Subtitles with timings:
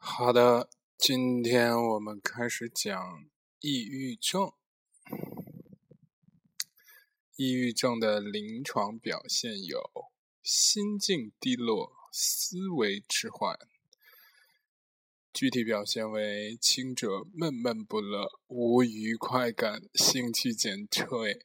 [0.00, 4.52] 好的，今天我们开始讲抑郁症。
[7.34, 9.82] 抑郁症的临床表现有
[10.40, 13.58] 心境低落、思维迟缓。
[15.32, 21.44] 具体表现为轻者闷闷不乐、无愉快感、兴趣减退；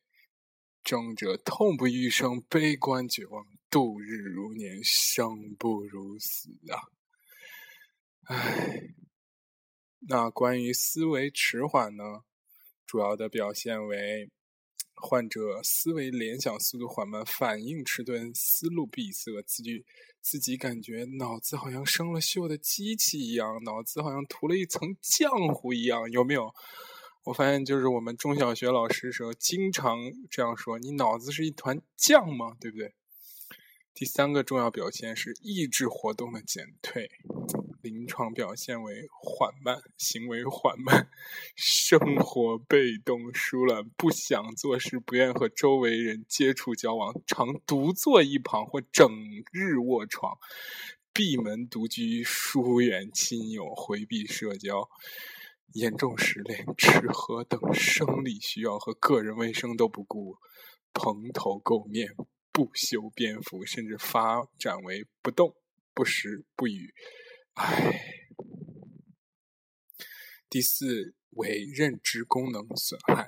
[0.84, 6.94] 重者痛不欲生、悲观绝望、度日如年、生不如死啊！
[8.26, 8.94] 唉，
[10.08, 12.22] 那关于思维迟缓呢？
[12.86, 14.32] 主要的表现为
[14.96, 19.84] 患者思维联想速度缓慢，反应迟钝，思路闭塞，自己
[20.22, 26.54] 自己感觉脑子好像生了锈的机器一样，脑子好像涂了一层浆糊一样，有没有？
[27.26, 29.98] 我发现就是我们中小学老师时候经常
[30.30, 32.94] 这样说：“你脑子是一团浆吗？”对不对？
[33.94, 37.12] 第三个重要表现是意志活动的减退。
[37.84, 41.10] 临床表现为缓慢，行为缓慢，
[41.54, 49.06] 生活被动疏懒，不想做事，不愿和周围人接触交往，常独坐一旁或整
[49.52, 50.38] 日卧床，
[51.12, 54.88] 闭门独居，疏远亲友，回避社交，
[55.74, 60.38] 严重时连吃喝等生理需要和个人卫生都不顾，
[60.94, 62.16] 蓬头垢面，
[62.54, 65.54] 不修边幅，甚至发展为不动、
[65.94, 66.94] 不食、不语。
[67.56, 68.26] 唉，
[70.50, 73.28] 第四为认知功能损害，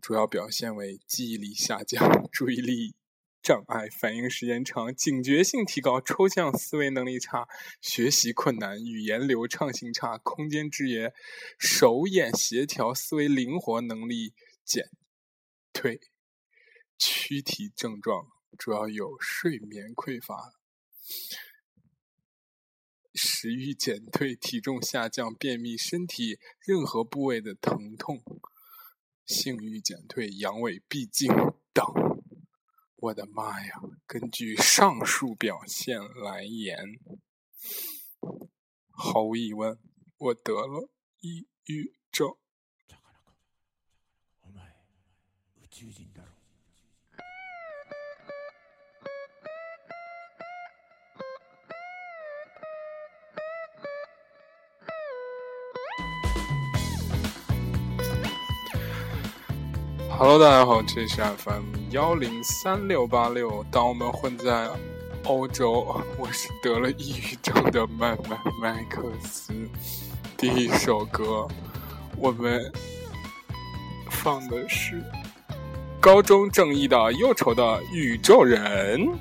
[0.00, 2.94] 主要表现为记忆力下降、注意力
[3.42, 7.48] 障碍、反应时间长、警觉性提高、抽象思维能力差、
[7.80, 11.12] 学习困难、语言流畅性差、空间制约、
[11.58, 14.32] 手眼协调、思维灵活能力
[14.64, 14.88] 减
[15.72, 16.00] 退。
[16.96, 20.52] 躯体症状主要有睡眠匮乏。
[23.14, 28.20] 食欲减退、体重下降、便秘、身体任何部位的疼痛、
[29.24, 31.28] 性欲减退、阳痿、闭经
[31.72, 31.84] 等。
[32.96, 33.80] 我的妈呀！
[34.06, 36.98] 根据上述表现来言，
[38.90, 39.78] 毫无疑问，
[40.16, 40.88] 我得了
[41.20, 42.36] 抑郁症。
[60.16, 63.66] Hello，大家好，这里是 FM 幺零三六八六。
[63.68, 64.68] 当我们混在
[65.24, 69.52] 欧洲，我是得了抑郁症的麦麦麦克斯。
[70.36, 71.48] 第一首歌，
[72.16, 72.72] 我们
[74.08, 75.02] 放的是
[76.00, 79.18] 高中正义的忧愁的宇宙人。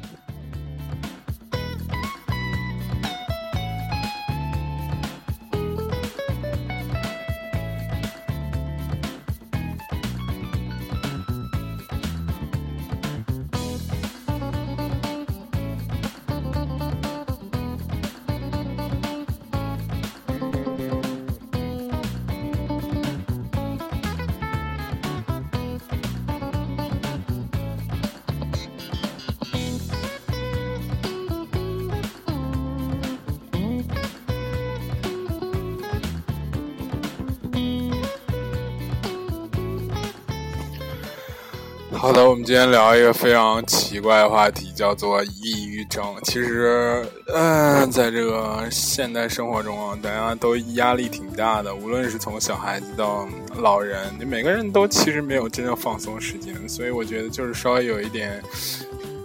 [42.04, 46.04] 好的，我们今天聊一个非常奇怪的话题，叫做抑郁症。
[46.24, 53.26] 其实，嗯，在这个现代生活中啊，大家都压力挺大的，无论是从小孩子到
[53.56, 56.54] 老人，你每个人都其实没有真正放松时间。
[56.68, 58.44] 所以，我觉得就是稍微有一点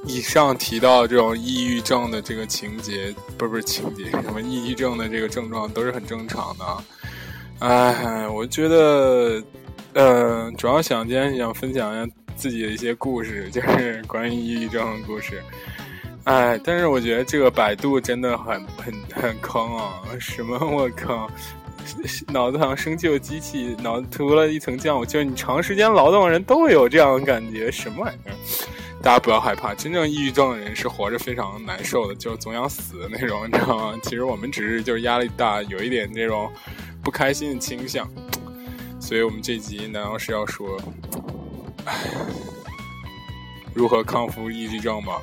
[0.07, 6.65] 以上提到这种抑郁症的这个情节，不是不是情节，什么抑郁症的这个症状都是很正常的。
[7.59, 9.43] 哎，我觉得，
[9.95, 12.13] 呃，主要想今天想分享一下。
[12.39, 15.43] 自己的一些故事， 就是关于抑郁症的故事。
[16.25, 19.95] 哎，但是我觉得这个百度真的很很很坑啊！
[20.21, 21.29] 什么我靠，
[22.29, 25.07] 脑子好像生锈机器，脑子涂了一层浆糊。
[25.07, 28.35] 就是你长时间劳动的人都会有这样的感觉，什么玩意儿？
[29.03, 33.99] 大家不要害怕，真正抑郁症的人是活着非常难受的，就是总想死的那种，你知道吗？
[34.03, 36.51] 其实我们只是就是压力大，有一点这种
[37.03, 38.07] 不开心的倾向。
[39.01, 40.79] 所以我们这集难道是要说？
[43.75, 45.15] 如何康复抑郁症吗？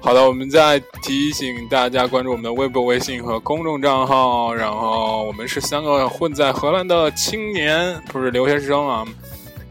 [0.00, 4.54] 好的，我们再提醒大家关注我们的微博、微信和公众账号。
[4.54, 9.04] 然后我们是三个混在荷兰的青年，不是留学生啊。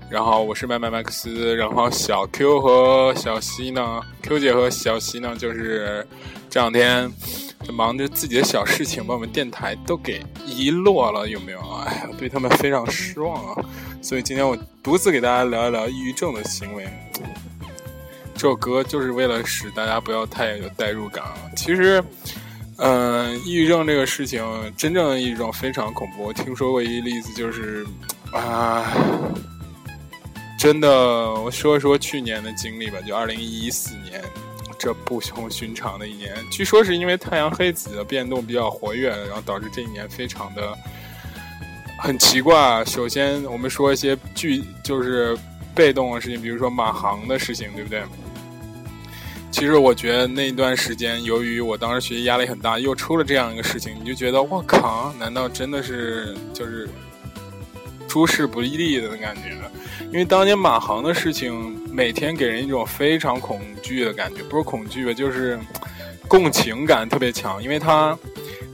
[0.10, 6.06] 然后我是麦麦麦克斯，然后小 Q 和小西呢，Q 姐和小西呢，就是
[6.50, 7.10] 这两天
[7.74, 11.60] 忙着自己的小事情，把我们电台都给遗落了，有没有？
[11.86, 13.66] 哎呀，对他们非常失望啊！
[14.02, 16.88] 所以今天我独自给大家聊一聊抑郁症的行为。
[18.34, 21.36] 这首歌就是为了使大家不要太有代入感啊。
[21.56, 22.04] 其实，
[22.78, 24.44] 嗯，抑郁症这个事情，
[24.76, 26.24] 真正的抑郁症非常恐怖。
[26.24, 27.86] 我听说过一个例子，就是
[28.32, 28.94] 啊。
[30.58, 32.98] 真的，我说一说去年的经历吧。
[33.06, 34.22] 就二零一四年，
[34.86, 40.78] 这不同寻常的一年，据说是因为太阳黑子的变动比较活跃，然后导致这一年非常的
[42.00, 42.86] 很奇怪。
[42.86, 45.36] 首先，我们说一些具就是
[45.74, 48.04] 被动的事情，比如说马航的事情，对不对？
[49.50, 56.88] 其实我觉得那一段时间，由于我当时学习压力很大，又出了这样一个事情，你就觉得我靠，难道真的是就是
[58.08, 59.58] 诸事不利的感觉？
[60.12, 65.58] 因为当年马航的事情，每天给人一种非常恐惧的感觉，不是恐惧吧，就是
[66.28, 67.64] 共情感特别强。
[67.64, 68.18] 因为他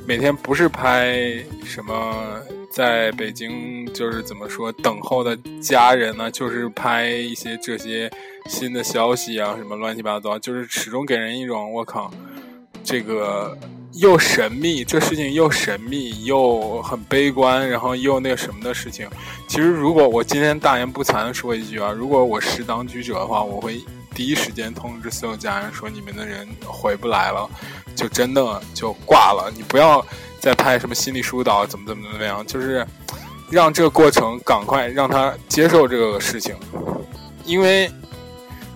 [0.08, 1.22] 每天不是拍
[1.64, 2.42] 什么
[2.72, 8.12] 在北京，就是怎么说等候的家人呢，就是拍一些这些
[8.48, 12.12] 新的消息啊，什么乱七八糟，就是始终给人一种我靠，
[12.84, 13.56] 这个。
[13.94, 19.08] 又神秘，这事情又神秘又很悲观，然后又那个什么的事情。
[19.48, 23.82] 其实，如果我今天大言不惭的说一句啊，如果我是当局者的话，我会
[24.16, 27.50] 第一时间通知所有家人说，你们的人回不来了，
[27.94, 29.52] 就真的就挂了。
[29.56, 30.06] 你不要
[30.40, 32.88] 再拍什么心理疏导，怎么怎么怎么样，就是
[33.50, 36.56] 让这个过程赶快让他接受这个事情，
[37.46, 37.92] 因为。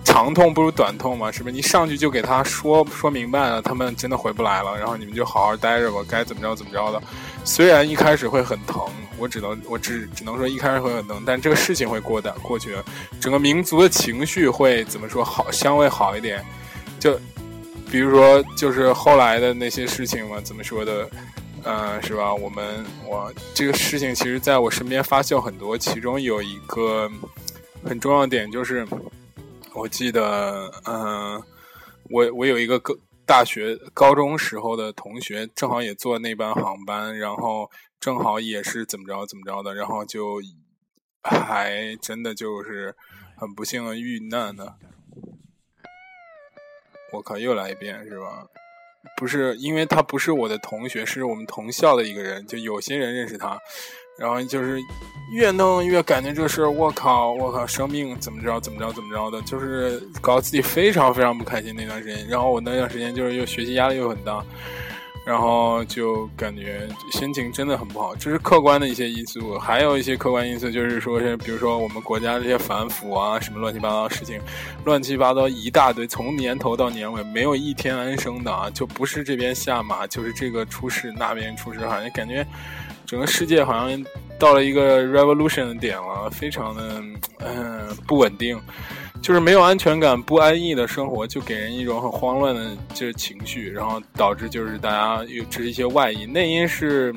[0.06, 1.52] 长痛不如短痛嘛，是不是？
[1.52, 7.02] 你上去就给他说说明白了，他们真的回不来了，然后你们就好好待着吧，该怎么着怎么着的。
[7.44, 8.80] 虽然一开始会很疼，
[9.18, 12.76] 我只能我只只能说一开始会很疼，但这个事情会过的过去，
[13.20, 16.42] 整个民族的情绪会怎么说好，相对好一点。
[17.00, 17.18] 就
[17.90, 21.10] 比如说，就是后来的那些事情嘛，怎么说的？
[21.64, 22.32] 嗯，是吧？
[22.32, 27.10] 我们我这个事情其实在我身边发酵很多，其中有一个
[27.84, 28.86] 很重要的点就是。
[29.76, 31.42] 我记得，嗯，
[32.10, 32.94] 我我有一个高
[33.26, 37.70] 大学高中时候的同学，正好也坐那班航班，然后
[38.00, 40.40] 正好也是怎么着怎么着的，然后就
[41.22, 42.96] 还真的就是
[43.36, 44.76] 很不幸的遇难的。
[47.12, 48.46] 我靠，又来一遍是吧？
[49.16, 53.60] 不是，因为他不是我的同学，是我们同校的一个人，就有些人认识他。
[54.18, 54.80] 然后就是
[55.30, 62.26] 越弄越感觉这事，我靠，我靠，生命怎么着怎么着怎么着的，就是搞自己非常非常不开心那段时间。
[62.28, 64.42] 然后我那段时间就是又学习压力又很大，
[65.26, 68.14] 然后就感觉心情真的很不好。
[68.14, 74.40] 这是客观的一些因素，还有一些客观因素，就是说是比如说我们国家这些反腐啊，什么乱七八糟的事情，
[74.84, 82.46] 乱七八糟一大堆，从年头到年尾没有一天安生的啊，就不是这边下马，就是这个出事那边出事，好像感觉。
[83.06, 84.04] 整个世界好像
[84.38, 87.02] 到了一个 revolution 的点了，非常的
[87.38, 88.60] 嗯不稳定，
[89.22, 97.14] 就是没有安全感、不安逸的生活，就给人一种很慌乱的这情绪，然后导致就是大家有这是一些外因，内因是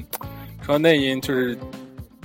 [0.62, 1.58] 说内因就是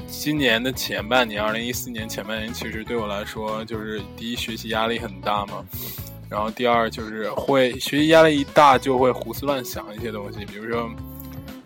[0.06, 5.64] 今年的前半年，二零一四年前半年，其实对我来说就是第一学习压力很大嘛，
[6.28, 10.88] 然后第二就是会学习压力一大就会胡思乱想一些东西，比如说。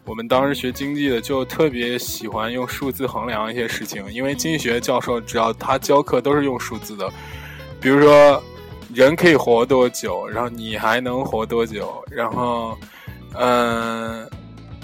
[0.09, 7.07] 我们当时学经济的就特别喜欢用数字衡量一些事情，因为经济学教授只要他教课都是用数字的，
[7.79, 8.43] 比如说
[8.95, 12.75] 人可以活多久，然后你还能活多久，然后
[13.35, 14.27] 嗯，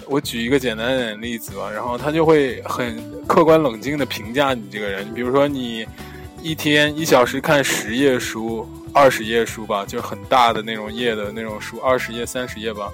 [0.06, 5.86] 我举一个简单的例子吧，然后他就会很客观冷静的评价你这个人，比如说你
[6.42, 12.92] 一天一小时看十页书、二十页书吧，就是很大的那种页的那种书，二十页、三十页吧，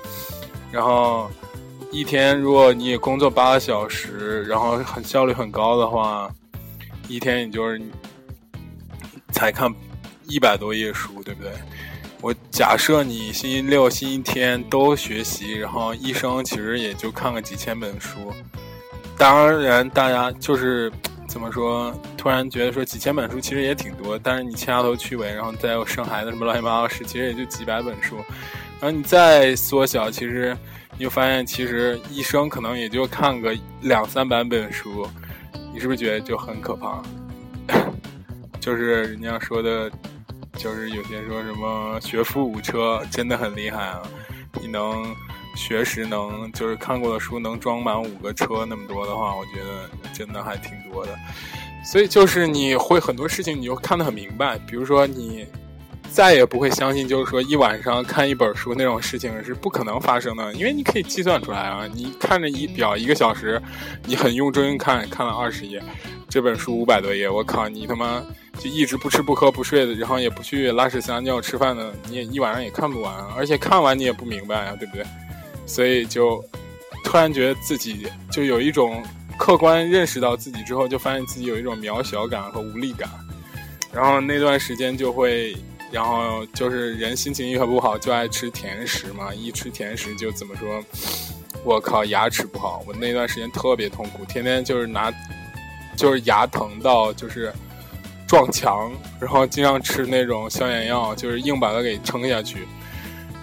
[0.70, 1.28] 然后。
[1.92, 6.32] 一天，如果你工作八个小时，然后很效率很高的话，
[7.08, 7.82] 一天你就是
[9.32, 9.68] 才看
[10.28, 11.50] 一百多页书，对不对？
[12.20, 18.32] 我假设你星期六、星期天都学习，然后一生其实也就看个几千本书。
[19.18, 20.92] 当然，大家就是
[21.26, 28.14] 怎么说，突然觉得说几千本书其实也挺多，但是你掐头去尾，然后再有生孩子什么乱七八糟事，其实也就几百本书。
[28.78, 30.56] 然后你再缩小，其实。
[31.00, 35.08] 你就发现，其实一生可能也就看个两三百本书，
[35.72, 37.02] 你是不是觉得就很可怕？
[38.60, 39.90] 就是人家说的，
[40.58, 44.02] 就是有些说什么学富五车，真的很厉害啊！
[44.60, 45.16] 你能
[45.56, 51.16] 学识能，就是看过的书能装满五个车那么多的话，我觉得真的还挺多的。
[51.82, 54.58] 所以就是你会很多事情，你就看得很明白。
[54.58, 55.46] 比如说你。
[56.12, 61.88] 再也不会相信，就是说一晚上看一本书那种事情是不可能发生的，因为你可以计算出来啊。
[61.94, 63.62] 你看着仪表一个小时，
[64.04, 65.80] 你很用真看，看了二十页，
[66.28, 68.22] 这本书五百多页，我靠，你他妈
[68.58, 75.06] 就一直不吃不喝不睡的，然后也不去拉屎撒尿吃饭的，你也一晚上也看不完，而且看完你也不明白啊，对不对？
[75.64, 76.44] 所以就
[77.04, 79.00] 突然觉得自己就有一种
[79.38, 83.08] 客观认识到自己之后，就发现自己有一种渺小感和无力感，
[83.92, 85.56] 然后那段时间就会。
[85.90, 89.34] 然后就是人心情一很不好，就爱吃甜食嘛。
[89.34, 90.82] 一吃甜食就怎么说？
[91.64, 92.82] 我靠，牙齿不好。
[92.86, 95.12] 我那段时间特别痛苦，天天就是拿，
[95.96, 97.52] 就是牙疼到就是
[98.26, 102.66] 撞墙，然后经常吃那种消炎药，就是硬把它给撑下去。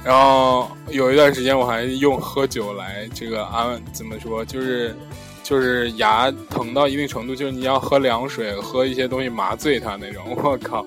[0.04, 4.44] 然后有一段时间我还用喝酒来这个安，怎么说？
[4.46, 4.96] 就是
[5.44, 10.24] 就是牙疼到一定程度，就是你要喝凉水，喝一些东西麻醉它那种。
[10.42, 10.86] 我靠，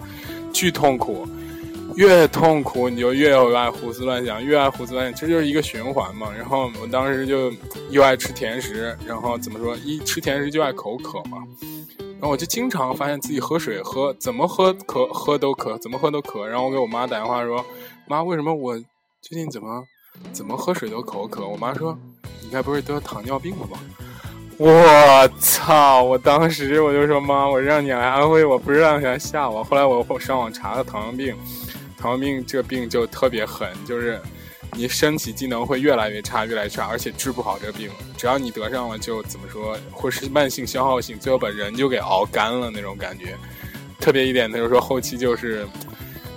[0.52, 1.28] 巨痛苦。
[2.00, 6.32] 越痛苦你就越爱胡思乱想，越爱胡思乱想，这就是一个循环嘛。
[6.34, 7.52] 然后我当时就
[7.90, 11.44] 又爱吃甜食，然后怎么说，一吃甜食就爱口渴嘛。
[11.98, 16.48] 然后我就经常发现自己喝水喝怎么喝渴喝都渴，怎么喝都渴。
[16.48, 17.62] 然后我给我妈打电话说
[18.08, 18.74] ：“妈，为什么我
[19.20, 19.84] 最近怎么
[20.32, 21.94] 怎么喝水都口渴？”我妈说
[22.42, 23.78] ：“你该不会得糖尿病了吧？”
[24.56, 26.02] 我操！
[26.02, 31.36] 我当时我就说：“妈，我让你来安慰我，不是让你来吓我。”后来我上网查了糖尿病。
[32.00, 34.20] 糖尿病这个病就特别狠，就是
[34.72, 37.90] 你身体机能会越来越差，越来越差，而且治不好这个病。
[38.16, 43.36] 只要你得上了，就怎么说，会是慢性消耗性，最后把人就给熬干了那种感觉。
[43.98, 45.66] 特别一点，他就说后期就是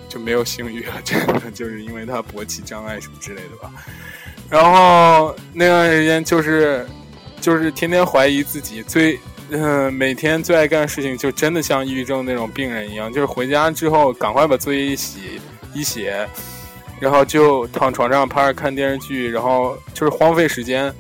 [0.09, 3.71] 就没有性欲了，真的就是因为他勃起障碍什么之类的吧。
[4.49, 6.85] 然后那段时间就是
[7.39, 9.17] 就是天天怀疑自己，最
[9.49, 15.39] 嗯每天最爱干的事情就真的像抑郁症那种病人一样，就是回家之后赶快把作业一洗。
[15.73, 16.27] 一写，
[16.99, 20.93] 然后就躺床上趴着看电视剧，然后就是荒废时间，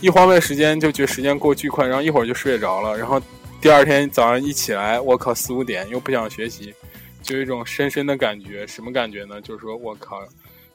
[0.00, 3.20] 一荒废时间就觉得时间过巨快，然后一会儿就睡着了，然后
[3.60, 6.74] 第二天早上一起来，我靠四五点又不想学习，
[7.22, 9.40] 就有一种深深的感觉，什么感觉呢？
[9.40, 10.22] 就是说我靠，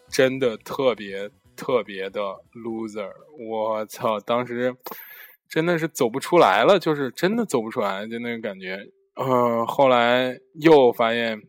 [0.10, 2.20] 真的特别特别的
[2.54, 3.10] loser，
[3.50, 4.76] 我操，当时
[5.50, 8.80] 真的是走不出来了，就是真的走不出来，就那个感觉，
[9.16, 11.42] 嗯，后来又发现。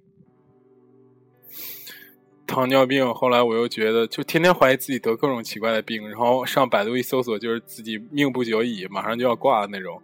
[2.46, 10.00] 糖尿病，后来我又觉得，就天天怀疑自己得各种奇怪的病，然后上百度一搜索，就是自己命不久矣，马上就要挂的那种。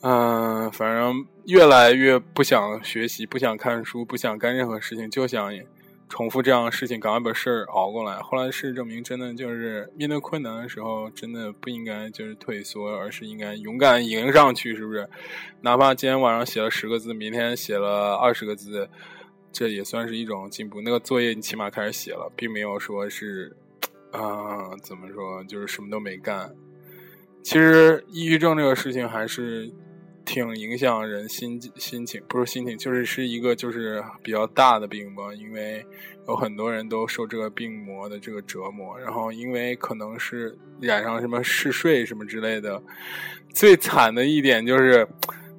[0.00, 5.52] 嗯，反正越来越不想学习，不想看书，不想干任何事情，就想
[6.08, 8.18] 重复这样的事情，赶快把事儿熬过来。
[8.20, 15.08] 后来事实证明，真的就是面对困难的时候，真的不应该就是退缩，而是应该勇敢迎上去，是不是？
[15.60, 18.88] 哪怕今天晚上写了十个字，明天写了二十个字。
[19.52, 20.80] 这也算是一种进步。
[20.80, 23.56] 那个作业你起码开始写了，并没有说是，
[24.12, 26.54] 啊，怎么说，就是什么都没干。
[27.42, 29.70] 其实抑郁症这个事情还是
[30.24, 35.32] 挺影响人心心情，不是心情，就是是一个就是比较大的病吧。
[35.34, 35.84] 因为
[36.26, 42.82] 有很多人都受这个病魔的这个折磨，然后因为可能是染上什么嗜睡什么之类的。
[43.52, 45.08] 最惨的一点就是。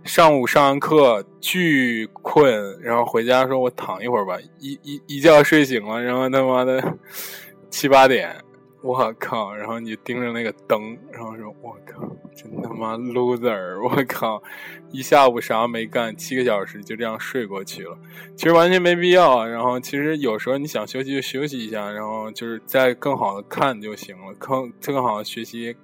[0.06, 6.98] 上午上完课巨困，然后回家说：“我躺一会儿吧。”一一一觉睡醒了，然后他妈的
[7.70, 8.36] 七八点，
[8.82, 9.54] 我靠！
[9.54, 12.02] 然后你盯着那个灯，然后说：“我靠，
[12.36, 14.42] 真他妈 loser！” 我靠，
[14.90, 17.96] 一下午啥没干，七个小时就这样睡过去了。
[18.36, 19.46] 其实完全没必要。
[19.46, 25.76] 然后其实有时候你想休息就休息一下，然后就是再更好的看就行了，更更好的学习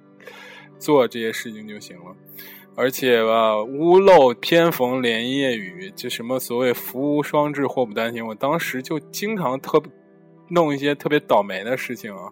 [0.78, 2.16] 做这些事情就行了。
[2.78, 8.26] 而且吧，屋漏偏逢连夜雨，就什么所谓福无双至，祸不单行。
[8.26, 9.82] 我当时就经常特
[10.48, 12.30] 弄一些特别倒霉的事情啊，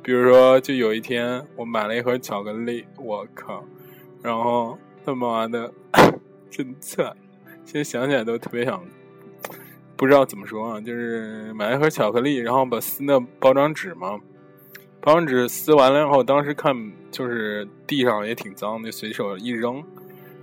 [0.00, 3.64] 比如说，就有一天我买了一盒巧克力，我靠，
[4.22, 5.72] 然后他妈的
[6.48, 7.16] 真惨，
[7.64, 8.80] 现在想起来都特别想，
[9.96, 14.20] 不知道怎么说啊，就是买一盒巧克力，然后把撕那包装纸嘛。
[15.02, 16.72] 包装纸撕完了以后，当时看
[17.10, 19.82] 就是地上也挺脏的，随手一扔，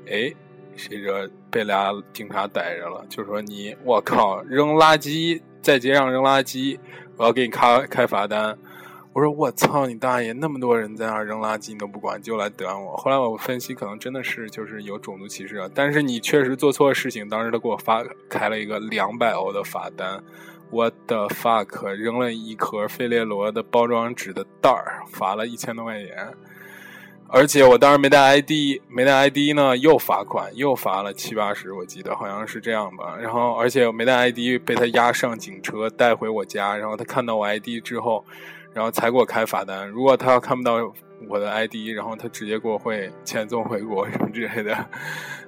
[0.05, 0.29] 哎，
[0.75, 1.15] 谁知道
[1.49, 6.77] 被俩警察逮着了，就说你我靠扔垃圾在街上扔垃圾，
[7.15, 8.57] 我要给你开开罚单。
[9.13, 12.97] 我说我操你大爷，那么多人在那扔垃圾你都不管，就来怼我。
[12.97, 15.69] 后来我分析，可能真的是就是有种族歧视啊。
[15.73, 20.21] 但是你确实做错了事情，当时他给我发开了一个两百欧的罚单。
[20.71, 21.91] 我的 fuck！
[21.93, 26.27] 扔了一盒费列罗的包装纸的袋儿，罚了一千多块钱。
[27.31, 33.15] 而且我当时没带 ID，没带 ID 呢，又罚款，又罚了七八十，我记得好像是这样吧。
[33.21, 36.75] 然后，而且我没带 ID，被他押上警车带回我家。
[36.75, 38.25] 然后他看到我 ID 之后，
[38.73, 39.87] 然后才给我开罚单。
[39.87, 40.77] 如果他要看不到
[41.27, 44.85] 我的 ID，然后他直接给我会遣送回国什么之类的。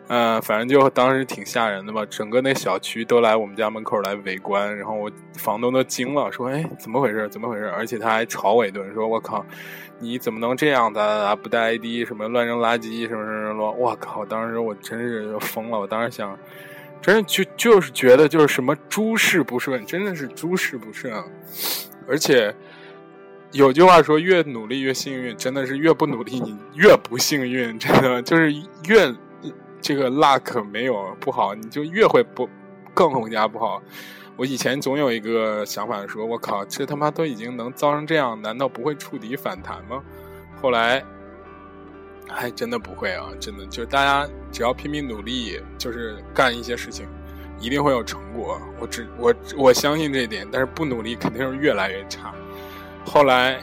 [0.08, 7.30] 嗯，反正就当时挺吓人的吧，整个那小区都来我们家门口来围观，然后我房东都惊了，说：“哎，怎么回事？
[7.30, 9.46] 怎么回事？”而且他还吵我一顿，说：“我靠，
[10.00, 10.94] 你怎么能这样？
[10.94, 13.72] 咋咋咋不带 ID，什么乱扔垃圾，什么什么什么？
[13.72, 14.26] 我靠！
[14.26, 16.38] 当时我真是疯了，我当时想，
[17.02, 21.14] 真是就就是觉得就是什么诸事不顺，真的是诸事不顺！
[22.06, 22.54] 而且
[23.52, 28.54] 有句话说，越努力越幸运，真的是越不努力你越不幸运，真的就是
[28.88, 29.14] 越。”
[29.84, 32.48] 这个 luck 没有不好，你就越会不
[32.94, 33.82] 更更加不好。
[34.36, 40.04] 我以前总有一个想法说，我靠，这他妈都已经能造成这样，难道不会触底反弹吗？
[40.62, 41.04] 后来
[42.30, 47.08] 还真的不会啊，真的就是大家只要拼命努力，就是干一些事情，
[47.60, 48.62] 一定会有成果。
[48.80, 52.36] 我只我我相信这一点，但是不努力肯定是越来越差。
[53.06, 53.60] 后来，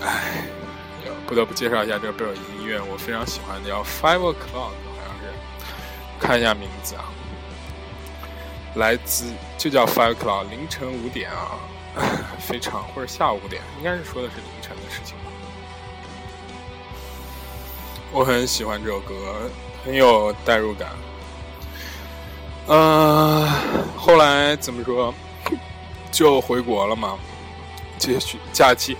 [0.00, 0.44] 唉，
[1.26, 4.34] 不得不介绍一下这个背景音乐，我非常喜欢，叫 Five O'clock。
[4.54, 5.32] 好像是
[6.18, 7.04] 看一下名字啊，
[8.74, 11.58] 来自就叫 Five O'clock，凌晨五点啊，
[12.40, 15.24] 非常或者下午五点，应该是说的是凌晨的事情吧。
[18.10, 19.14] 我很喜欢这首歌，
[19.84, 20.90] 很有代入感。
[22.66, 23.48] 嗯，
[23.96, 25.14] 后来怎么说，
[26.10, 27.18] 就回国了嘛，
[28.02, 28.96] 继续假期。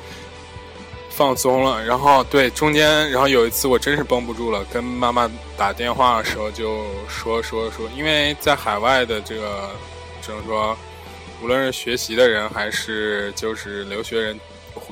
[1.14, 9.70] 放松了，然后对中间，然后有一次我真是绷不住了，跟妈妈打电话的时候就说说说，因为在海外的这个，
[10.22, 10.74] 只能说，
[11.42, 14.40] 无论是学习的人还是就是留学人，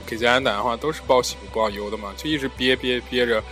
[0.06, 3.42] 给家人打电话都是报喜不报忧的嘛，就一直憋憋憋着，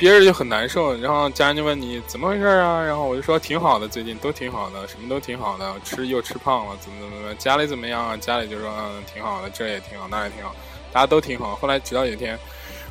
[0.00, 0.96] 憋着就很难受。
[0.96, 2.82] 然后家人就问你怎么回事啊？
[2.82, 8.16] 然后我就说挺好的，最近都挺好的，什么都挺好的，吃又吃胖了，怎么怎么怎么，家里怎么样啊？
[8.16, 10.56] 家里就说嗯挺好的，这也挺好，那也挺好。
[10.90, 11.54] 大家都挺好。
[11.56, 12.38] 后来直到有一天，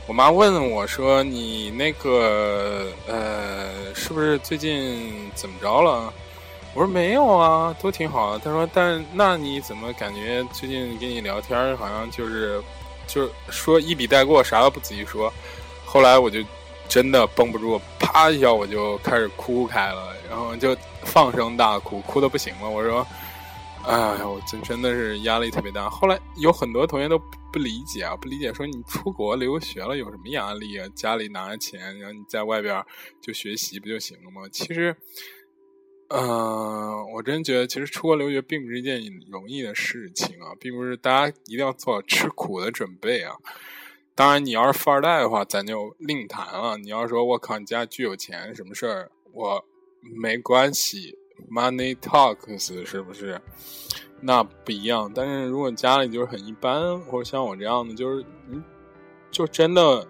[0.05, 6.13] 我妈问我说：“你那个呃，是不是最近怎么着了？”
[6.75, 12.61] 我说：“没有啊，都挺好的。”她说：“但那你怎么感觉最近跟你聊天好像就是
[13.07, 15.33] 就是说一笔带过，啥都不仔细说？”
[15.83, 16.39] 后来我就
[16.89, 22.69] 真的绷不住，啪一下我就开始哭开了，然后就放声大哭，哭的不行了。
[22.69, 23.05] 我说。
[23.85, 25.89] 哎呀，我真真的是压力特别大。
[25.89, 27.17] 后来有很多同学都
[27.51, 30.85] 不理解啊，不理解说你出国留学了有什么压力啊？
[30.93, 32.83] 家里拿着钱，然后你在外边
[33.21, 34.41] 就学习不就行了吗？
[34.51, 34.93] 其实，
[36.09, 43.33] 嗯，我真觉得其实出国留学并不是一件容易的事情啊，并不是大家一定要做吃苦的准备啊。
[44.19, 46.77] 当然，你要是富二代的话，咱就另谈了。
[46.77, 49.63] 你要说我靠，你家巨有钱，什么事儿我
[50.01, 51.17] 没关系。
[51.49, 53.39] Money talks 是不是？
[54.19, 55.09] 那不一样。
[55.15, 58.61] 但是如果家里就是很一般，或者像我这样的，就是嗯，
[59.31, 60.05] 就真的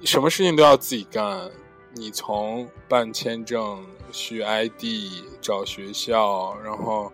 [0.00, 1.50] 什么事情都要自己干。
[1.94, 4.82] 你从办签证、续 ID、
[5.42, 7.12] 找学校，然后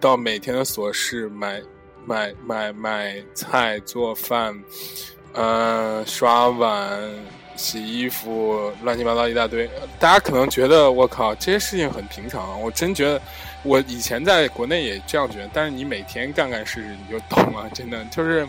[0.00, 1.62] 到每天的琐事，买
[2.06, 4.58] 买买买菜、做饭，
[5.32, 7.00] 呃，刷碗。
[7.56, 13.22] 洗衣服乱七八糟一大堆，大家可能觉得我靠这些事情很平常，我真觉得
[13.62, 18.44] 我以前在国内也这样觉得，但是你每天干干试试你就懂了，真的就是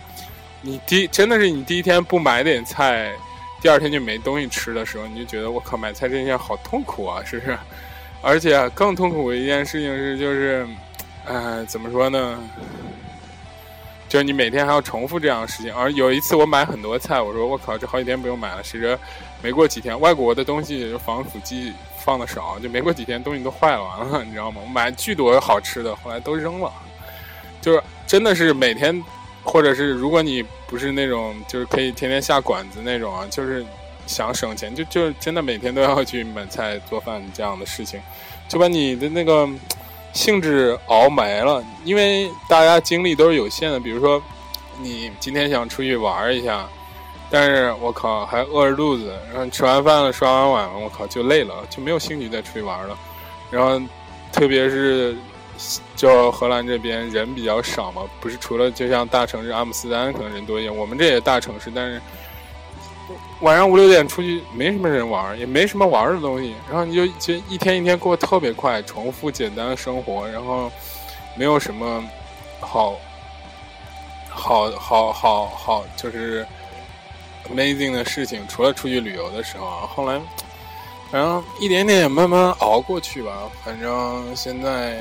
[0.60, 3.14] 你第真的是你第一天不买点菜，
[3.62, 7.56] 第二天就没东西吃的时候，你就觉得我靠买菜这件事好痛苦啊，是不是？
[8.24, 10.68] 而且更痛苦的一件事情是就是，
[11.26, 12.40] 呃，怎么说呢？
[14.16, 18.64] 就是你每天还要重复这样的事情，而有一次我买很多菜，我说我靠，这好几天不用买了。
[18.64, 18.98] 谁知
[19.44, 24.62] 没过几天，外国的东西防腐剂放的少，就没过几天东西都坏，完了，你知道吗？
[24.64, 26.72] 我买巨多好吃的，后来都扔了。
[27.60, 29.04] 就是真的是每天，
[29.44, 33.66] 或者是如果你不是那种就是可以天天下馆子那种啊，就是
[34.08, 38.00] 想省钱，就就真的每天都要去买菜做饭这样的事情，
[38.48, 39.46] 就把你的那个。
[40.16, 43.80] 兴致熬没了，因为大家精力都是有限的。
[43.80, 44.20] 比如说，
[44.82, 46.68] 你今天想出去玩一下，
[47.30, 52.98] 但是我靠还饿着肚子，然后吃完饭了刷完碗，我靠就累了，就没有兴趣再出去玩了。
[53.52, 53.80] 然后，
[54.32, 55.16] 特别是
[55.96, 62.02] 就荷兰这边人比较少嘛，不是除了就像大城市阿姆斯特丹可能人多一点，我们这也大城市，但是。
[63.42, 70.72] 晚上五六点出去，没什么人玩，也没什么玩的东西，然后你就就一天一天过特别快，重复简单的生活，然后
[71.36, 72.04] 没有什么
[72.62, 72.96] 好
[74.30, 76.48] 好好好好，就是
[77.50, 80.20] amazing 的事情，除了出去旅游的时候，后来，
[81.12, 83.50] 反正一点点慢慢熬过去吧。
[83.64, 84.98] 反正现在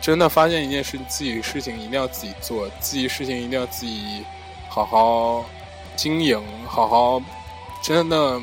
[0.00, 4.24] 真的发现一件事，自己事情一定要自己做，自己事情一定要自己
[4.68, 5.44] 好好
[5.96, 7.20] 经营，好好
[7.82, 8.40] 真的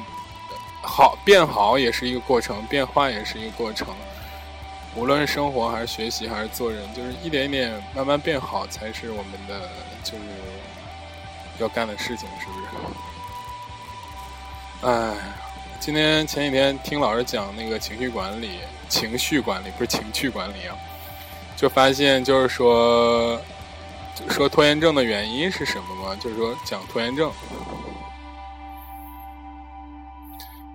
[0.82, 3.88] 好变好也是一个过程，变坏也是一个过程。
[4.96, 9.70] 无论是生活还是学习还是做人，就是一点一点慢慢变好，才是我们的
[10.04, 10.24] 就是
[11.58, 12.68] 要干的事情，是不是？
[14.86, 15.16] 哎，
[15.80, 20.78] 今天前几天听老师讲那个情绪管理，情绪管理不是情绪管理啊，
[21.56, 23.42] 就发现就是说
[24.30, 26.16] 说拖延症的原因是什么吗？
[26.16, 27.32] 就是说讲拖延症。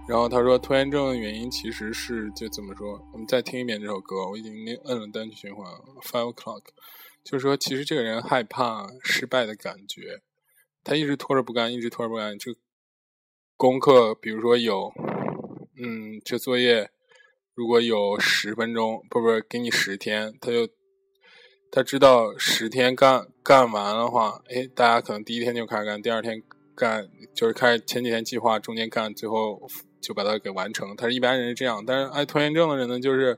[0.09, 2.99] 然后他说，拖延症的原因其实是就怎么说？
[3.13, 5.71] 我们再听一遍这首歌，我已经摁了单曲循环。
[6.03, 6.63] Five o'clock，
[7.23, 10.23] 就是说，其实这个人害怕失败的感觉，
[10.83, 12.39] 他一直拖着不干，一直拖着不干。
[12.39, 12.55] 就
[13.55, 14.91] 功课，比如说有，
[15.77, 16.91] 嗯，这作业
[17.53, 20.67] 如果有十分钟，不不，给你十天，他就
[21.71, 26.43] 他知道十天干干完的话，哎，大家可能第一天就开始干，第二天
[26.75, 29.63] 干，就是开始前几天计划，中间干，最后。
[30.01, 30.95] 就把它给完成。
[30.97, 33.37] 他是一般人是这样，但是爱拖延症的人呢，就是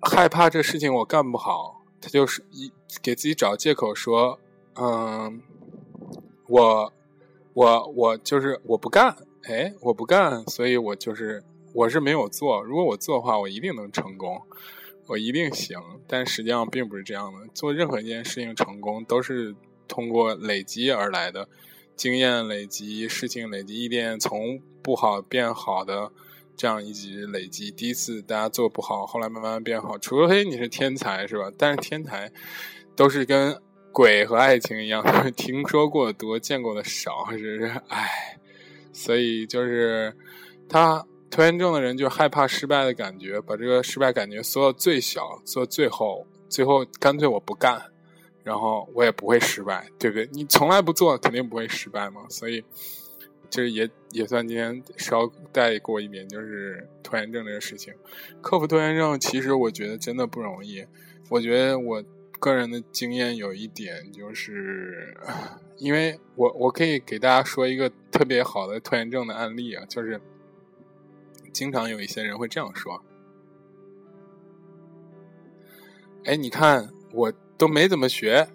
[0.00, 4.38] 害怕这事情我干不好，他就是一给自己找借口说，
[4.76, 5.42] 嗯，
[6.46, 6.92] 我
[7.54, 11.42] 我我就是我不干，哎，我不干，所以我就是
[11.72, 12.62] 我是没有做。
[12.62, 14.40] 如果我做的话，我一定能成功，
[15.06, 15.78] 我一定行。
[16.06, 19.54] 但实际上并不是这样的，做任何一件事情成功都是
[19.88, 21.48] 通过累积而来的。
[21.96, 26.10] 经验累积，事情累积，一点从不好变好的
[26.56, 27.70] 这样一级累积。
[27.70, 29.96] 第一次大家做不好，后来慢慢变好。
[29.96, 31.52] 除非你是天才，是吧？
[31.56, 32.32] 但是天才
[32.96, 33.56] 都是跟
[33.92, 35.04] 鬼和爱情一样，
[35.36, 37.80] 听说过多，见过的少，是不是？
[37.86, 38.38] 唉，
[38.92, 40.12] 所以就是
[40.68, 47.82] 他拖延症的人就害怕失败的感觉，把这个失败感觉缩到最小，做最后，最后干脆我不干。
[48.44, 50.28] 然后我也不会失败，对不对？
[50.30, 52.20] 你从来不做，肯定不会失败嘛。
[52.28, 52.62] 所以，
[53.50, 57.92] 这也也算今天稍带过一点，就是拖延症这个事情。
[58.40, 60.86] 克服拖延症，其实我觉得真的不容易。
[61.30, 62.00] 我觉得我
[62.38, 65.16] 个人的经验有一点，就是
[65.78, 70.20] 因为我我可以给大家说一个特别好的拖延症的案例啊，就是
[71.54, 73.02] 经常有一些人会这样说
[76.26, 78.48] ：“哎，你看我。”都没怎么学，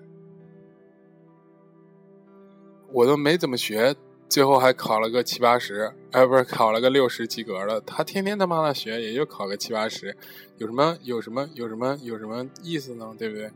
[2.92, 3.96] 我都没怎么学，
[4.28, 7.80] 最后还考了个七八十，哎，不是考了个六十及格了。
[7.80, 10.18] 他天天他妈的学，也就考个七八十，
[10.58, 13.16] 有什么有什么有什么有什么意思呢？
[13.18, 13.50] 对不对？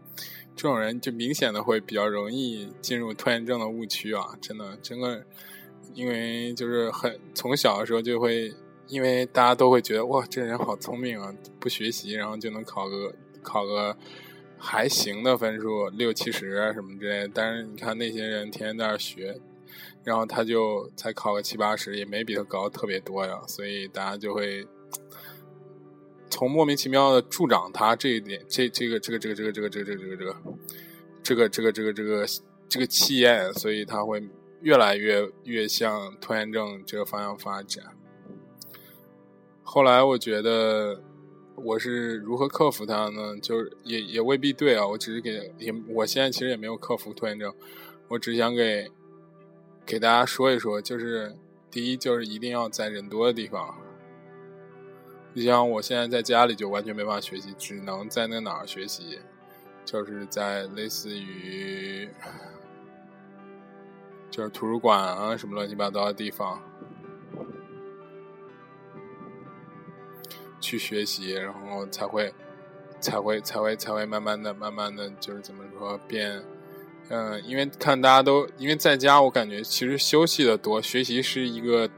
[0.55, 4.37] 这种人就明显的会比较容易进入拖延症的误区啊！
[4.39, 5.25] 真的，真的，
[5.93, 8.53] 因为就是很从小的时候就会，
[8.93, 13.97] 因为大家都会觉得哇，这人好聪明啊，不学习然后就能考个考个。
[14.65, 19.37] 还行的分数六七十什么之类，但是你看那些人天天在那学，
[20.05, 24.65] 然后他就才考个七八十，也没比他高特别多呀，所以大家就会
[26.29, 30.29] 从莫名其妙的助长他这一点，这这个这个这个这个这个这个这个这个
[31.21, 32.25] 这个这个这个这个这个
[32.69, 34.23] 这个气焰，所以他会
[34.61, 37.83] 越来越越向拖延症这个方向发展。
[39.73, 41.01] 后来我觉得。
[41.55, 43.37] 我是如何克服它呢？
[43.39, 44.85] 就是也也未必对啊。
[44.87, 47.53] 我只是给也，我现在其实也没有克服拖延症。
[48.07, 48.89] 我只想给
[49.85, 51.35] 给大家说一说，就是
[51.69, 53.77] 第一，就是一定要在人多的地方。
[55.33, 59.19] 你像我现在在家里就完全没办法学习，只能在那哪儿学习，
[59.85, 62.09] 就是在类似于
[64.31, 66.59] 就是图书馆啊什么乱七八糟的地方。
[70.63, 72.33] 去学习，然后才会，
[73.01, 76.41] 才会，才会，才会慢慢的、慢慢的就是怎么说变，
[77.09, 81.89] 嗯，因为看大家都因为在家，我感觉其实休息的多，学习是一个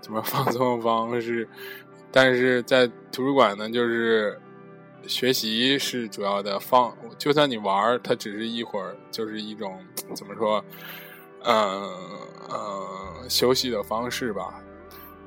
[0.00, 1.48] 怎么放松的方式，
[2.12, 4.40] 但是在图书馆呢，就是
[5.08, 10.64] 学习是主要的，放就算你玩它只是一会儿，就是一种怎么说，
[11.42, 11.90] 嗯
[12.52, 14.62] 嗯，休息的方式吧。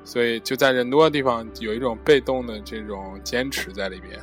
[0.04, 4.20] 所以就在人多的地方，有一种被动的这种坚持在里面，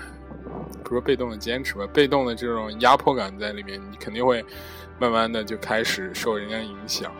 [0.83, 4.43] 不是被动的坚持吧，被动的这种压迫感在里面，你肯定会
[4.99, 7.11] 慢慢的就开始受人家影响。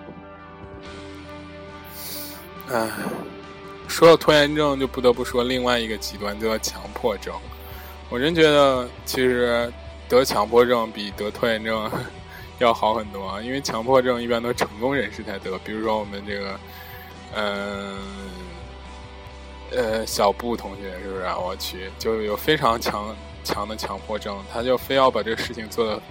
[2.69, 2.89] 唉，
[3.87, 7.33] 说到拖延症，就不得不说另外一个极端，叫强迫症。
[8.09, 9.71] 我真觉得，其实
[10.07, 11.89] 得强迫症比得拖延症
[12.59, 13.41] 要好很多。
[13.41, 16.59] 因为强迫症一般都成功人士才得，比如说我们这个，
[17.35, 17.97] 嗯，
[19.71, 21.37] 呃小布同学是不是啊？
[21.37, 26.01] 我去，就有非常强强的强迫症，他就非要把这个事情做得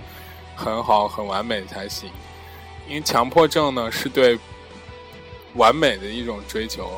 [0.56, 2.10] 很好、很完美才行。
[2.88, 4.38] 因为强迫症呢，是对
[5.54, 6.90] 完美的一种追求。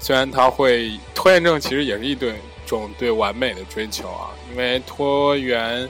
[0.00, 2.34] 虽然他会拖延症，其实也是一对
[2.66, 4.30] 种对完美的追求啊。
[4.50, 5.88] 因为拖延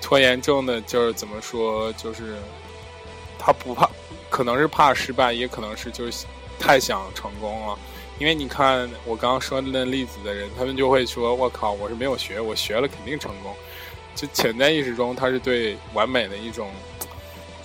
[0.00, 2.36] 拖延症的，就是怎么说，就是
[3.38, 3.90] 他不怕，
[4.30, 6.24] 可能是怕失败，也可能是就是
[6.58, 7.78] 太想成功了。
[8.20, 13.52] 因为你看我刚刚说的那例子的人，他们就会说：“我靠，我是没有学，我学了肯定成功。”
[14.14, 16.70] 就潜在意识中，他是对完美的一种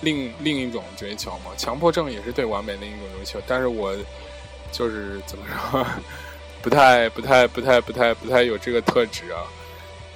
[0.00, 1.52] 另另一种追求嘛。
[1.56, 3.94] 强迫症也是对完美的一种追求，但是我。
[4.72, 5.86] 就是怎么说，
[6.60, 9.40] 不太、不太、不太、不太、不太有这个特质啊。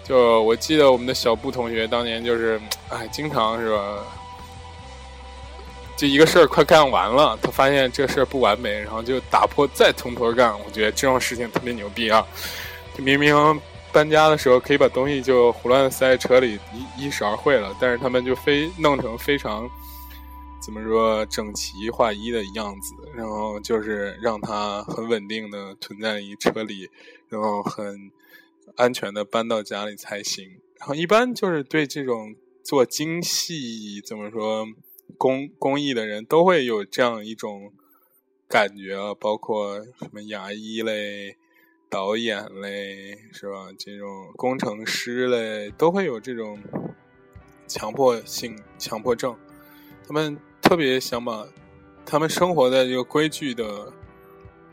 [0.02, 4.04] 就我记得我们的小布同学当年就是，哎，经常是吧，
[6.00, 10.50] 就一个事儿快干完了，他发现这事儿不完美，然后就打破再从头干。
[10.64, 12.26] 我觉得这种事情特别牛逼啊！
[12.96, 13.36] 明明
[13.92, 16.58] 搬家的时候可以把东西就胡乱塞在车里，
[16.96, 19.68] 一一勺会了，但是他们就非弄成非常。
[20.62, 26.88] 怎么说整齐划一的样子，然后就是让它很稳定的存在于车里，
[27.28, 28.10] 然后很
[28.74, 30.48] 安全的搬到家里才行。
[30.78, 32.34] 然后一般就是对这种
[32.64, 34.66] 做精细怎么说
[35.20, 37.70] 工工艺的人都会有这样一种
[38.48, 41.36] 感觉啊，包括什么牙医嘞、
[41.90, 43.68] 导演嘞是吧？
[43.78, 46.58] 这种工程师嘞都会有这种
[47.68, 49.36] 强迫性强迫症，
[50.08, 50.38] 他们。
[50.62, 51.48] 特别想把
[52.06, 53.92] 他们生活在这个规矩的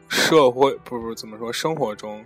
[0.07, 2.23] 社会，不不怎么说生活中，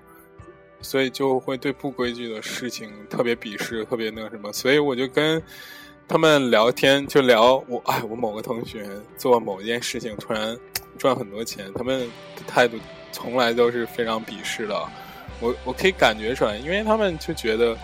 [0.82, 4.52] 所以就会对不规矩的事情特别鄙视，特别那个什么。
[4.52, 5.42] 所以我就跟
[6.12, 8.86] 他们聊天，就聊我哎，我某个同学
[9.18, 10.58] 做某一件事情突然
[10.98, 12.02] 赚很多钱，他们
[12.36, 12.78] 的态度
[13.14, 14.76] 从来都是非常鄙视的。
[15.40, 17.78] 我我可以感觉出来，因为他们就觉得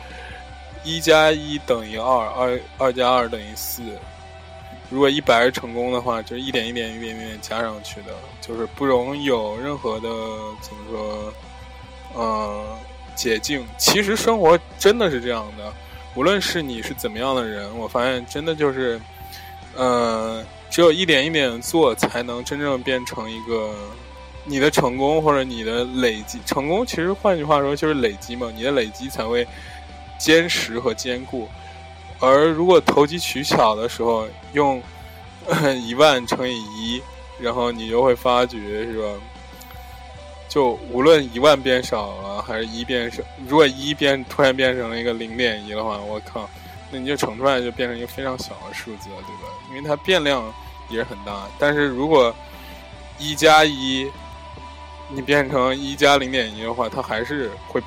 [0.84, 3.82] 一加一等于二，二二加二等于四。
[4.90, 10.10] 如果一百是成功的话，就是一点一点、一点一点加上去的，就是不容有任何的
[10.60, 11.34] 怎么说，
[12.14, 12.78] 呃，
[13.16, 13.66] 捷径。
[13.78, 15.74] 其实生活真的是这样的，
[16.18, 19.00] 无论是你是怎么样的人，我发现真的就是，
[19.76, 23.72] 呃，只有一点一点做，才能真正变成一个
[24.44, 26.40] 你的成功或者你的累积。
[26.44, 29.48] 成功其实换句话说就是累积嘛，你的累积才会
[30.18, 31.48] 坚实和坚固。
[32.20, 34.82] 而如果投机取巧的时候用
[35.86, 37.00] 一万乘以一，
[37.40, 39.08] 然后你就会发觉是吧？
[40.48, 46.50] 就无论一万变少了，还是一变少，如果一变突然变成了一个零点一的话，我靠，
[46.92, 49.54] 那你就乘出来就变成一个非常小的数字了，对吧？
[49.70, 50.54] 因为它变量
[50.90, 51.48] 也是很大。
[51.60, 52.34] 但是如果
[53.20, 54.10] 一加一，
[55.10, 57.82] 你变成一加零点一的话，它还是会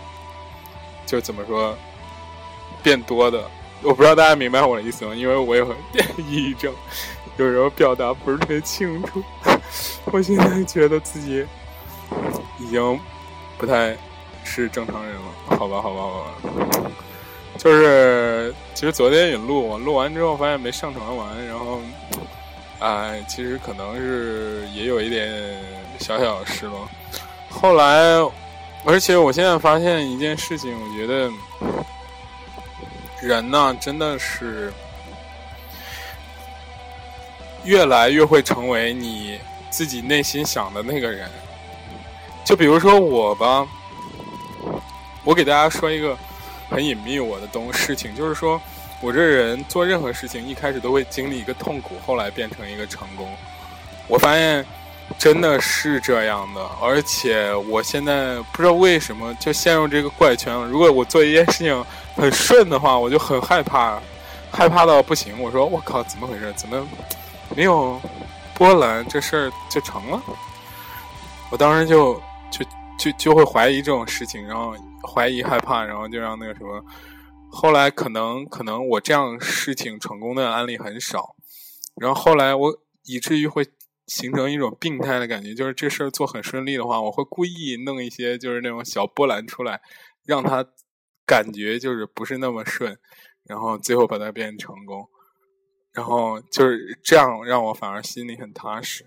[1.06, 1.76] 就怎么说
[2.82, 3.42] 变多的。
[3.82, 5.14] 我不知道大家明白我的意思吗？
[5.14, 5.74] 因为我有
[6.18, 6.74] 抑郁症，
[7.38, 9.22] 有时候表达不是特别清楚。
[10.12, 11.46] 我现在觉得自己
[12.60, 13.00] 已经
[13.58, 13.96] 不太
[14.44, 15.56] 是正常人了。
[15.56, 16.90] 好吧，好吧，好吧。
[17.58, 21.80] 就是其实昨天也录，录完之后发现没上传完，然后
[22.78, 25.58] 哎，其实可能是也有一点
[25.98, 26.88] 小小的失落。
[27.48, 28.00] 后来，
[28.84, 31.30] 而且我现在发现一件事情，我觉得。
[33.22, 34.72] 人呢，真的是
[37.64, 41.30] 越来越会成为你自己内心想的那个人。
[42.50, 43.64] 就比如说我吧，
[45.22, 46.18] 我给大家说一个
[46.68, 48.60] 很隐秘我的东事情，就是说
[49.00, 53.32] 我这人做任何事情一开始都会经历一个痛苦，后来变成一个成功。
[54.08, 54.66] 我发现
[55.16, 60.66] 真的是这样的，而且我现在不知道为什么就陷入这个怪圈了。
[60.66, 61.84] 如果我做一件事情，
[62.16, 64.00] 很顺的话，我就很害怕，
[64.50, 65.40] 害怕到不行。
[65.40, 66.52] 我说我靠，怎么回事？
[66.56, 66.84] 怎么
[67.54, 68.00] 没有
[68.54, 69.06] 波澜？
[69.08, 70.20] 这事儿就成了？
[71.48, 72.64] 我当时就就
[72.98, 74.74] 就就会怀疑这种事情，然后
[75.06, 76.84] 怀疑害怕，然后就让那个什么。
[77.50, 81.34] 后来可能可能我这样事情成功的案例很少，
[81.96, 83.64] 然后后来我以至于会
[84.06, 89.80] 形成一种病态的感觉，就是这事儿做很顺利的话，我会故意弄一些就是那种小波澜出来，
[90.24, 90.66] 让他。
[91.26, 92.98] 感觉就是不是那么顺，
[93.44, 95.08] 然后最后把它变成功，
[95.92, 99.04] 然后就是这样让我反而心里很踏实。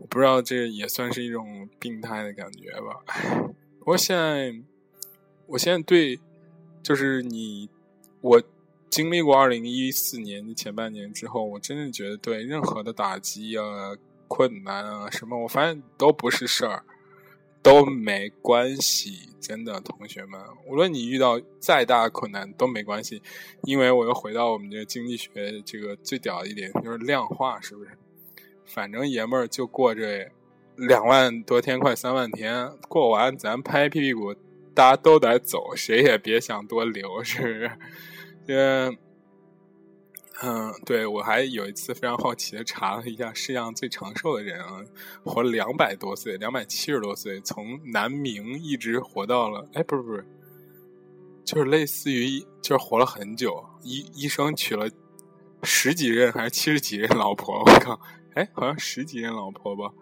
[0.00, 3.52] 我不知道这也算是一种病态的感觉吧。
[3.84, 4.54] 我现在，
[5.46, 6.18] 我现在对，
[6.82, 7.68] 就是你，
[8.20, 8.42] 我
[8.88, 13.96] 经历过二零一四年的前半年之后，我真的觉得对任何的打击啊、
[14.28, 16.84] 困难啊什么，我发现都不是事儿，
[17.60, 19.30] 都没关系。
[19.40, 23.20] 真的，同学们，无论你遇到再大的困难都没关系，
[23.62, 27.90] 因为我又回到我们这个经济学这个最屌的一点，就是量化，是不是？
[28.68, 30.30] 反正爷们儿就过这
[30.76, 34.34] 两万多天，快三万天，过完咱拍屁屁股，
[34.74, 37.70] 大家都得走，谁也别想多留，是不是？
[38.46, 38.98] 为，
[40.42, 44.80] 嗯，对我还有一次非常好奇的查了一下世界上最长寿的人啊，
[45.24, 50.24] 活了两百多岁，两百七十多岁，从南明一直活到了，哎，不是不是，
[51.44, 54.88] 就是类似于就是活了很久，医医生娶了
[55.64, 58.00] 十几任还是七十几任老婆，我靠！
[58.34, 59.92] 哎，好像十几任老婆吧，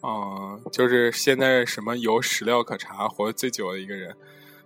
[0.00, 4.16] 啊，就是现在什么有史料可查，活最久的一个人。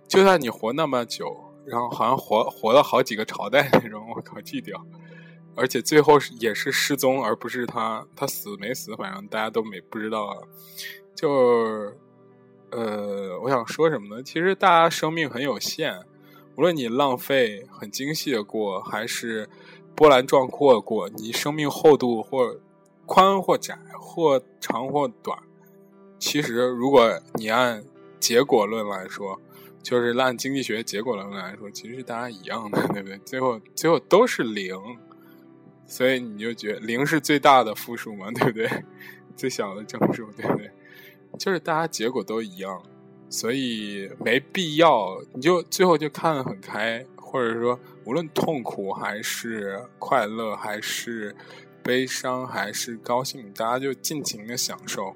[0.07, 4.83] 就算你活那么久，然后好像活活了好几个朝代那种，我靠，巨屌！
[5.55, 10.47] 而且最后也是失踪，而不是他他死没死，反正大家都没不知道。
[11.13, 11.93] 就
[12.71, 14.23] 呃，我想说什么呢？
[14.23, 16.03] 其实大家生命很有限，
[16.55, 19.47] 无论你浪费很精细的过，还是
[19.93, 22.57] 波澜壮阔的过，你生命厚度或。
[23.07, 25.39] 宽或窄，或长或短，
[26.19, 27.81] 其实如果你按
[28.19, 29.39] 结果论来说，
[29.81, 33.17] 就是按经济学结果论来说，其实大家一样的，对不对？
[33.19, 34.75] 最后最后都是零，
[35.85, 38.69] 所以你就觉得零是最大的负数嘛，对不对？
[39.37, 40.69] 最小的正数，对不对？
[41.39, 42.83] 就是大家结果都一样，
[43.29, 51.33] 所以没必要，你就最后就看得很开，或者说无论痛苦还是快乐还是。
[51.87, 55.15] 悲伤还是高兴，大家就尽情的享受，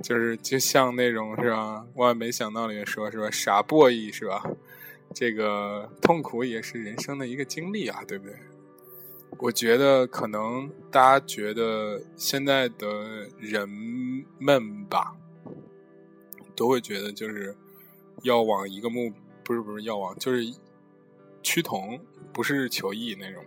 [0.00, 1.84] 就是就像那种是吧？
[1.96, 3.28] 万万没想到里面说是吧？
[3.28, 4.40] 傻 boy 是吧？
[5.12, 8.36] 这个痛苦也是人生的一个经历啊，对不对？
[9.38, 13.68] 我觉得可能大家觉得现在的人
[14.38, 15.16] 们吧，
[16.54, 17.56] 都会觉得就是
[18.22, 20.54] 要往一个目，不是不是要往，就是
[21.42, 21.98] 趋同，
[22.32, 23.44] 不是求异那种。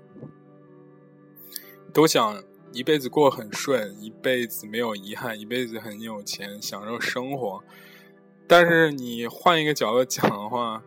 [1.94, 7.64] 都想一辈子过很顺，一辈子没有遗憾，一辈子很有钱，享受生活。
[8.48, 10.82] 但是你换一个角度讲的话，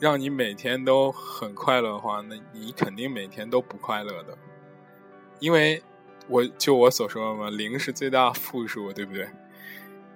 [0.00, 4.36] 让你每天都很快乐的话，那你肯定每天都不快乐的。
[5.38, 5.80] 因为
[6.26, 9.28] 我就我所说的嘛，零是最大负数，对不对？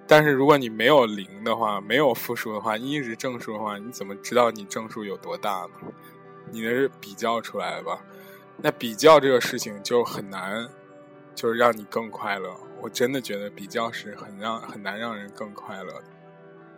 [0.05, 5.87] 但是如果你没有零的话，没有负数的话，一直正数的话，你怎么知道你正数有多大呢？
[6.51, 8.03] 你那是比较出来的吧？
[8.65, 10.65] 那比较这个事情就很难，
[11.35, 12.49] 就是让你更快乐。
[12.79, 16.01] 我真的觉得比较是很让很难让人更快乐，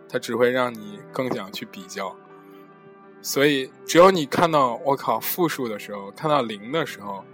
[0.08, 2.12] 它只会让你更想去比较。
[3.22, 7.24] 所以，只有你看到我靠负数的时候，看到零的时候，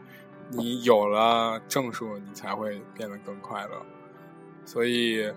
[0.50, 3.82] 你有了正数，你才会变得更快乐。
[4.66, 5.32] 所以，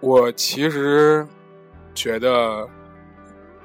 [0.00, 1.26] 我其实
[1.94, 2.66] 觉得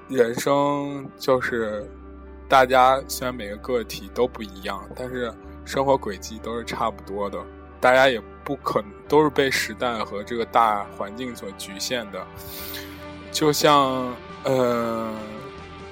[0.09, 1.89] 人生就是。
[2.49, 5.33] 大家虽然每个个体都不一样，但是
[5.65, 7.37] 生活轨迹都是差不多的。
[7.79, 12.25] 大家也不可能都是被时代和这个大环境所局限的。
[13.31, 15.13] 就像，呃，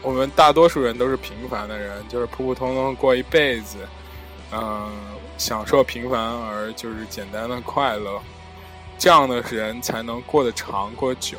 [0.02, 3.78] 我们大多数人都是平凡的人，就是普普通通过一辈子，
[4.52, 4.90] 嗯，
[5.38, 8.20] 享受平凡而就是简单的快乐，
[8.98, 11.38] 这样的人才能过得长、过久。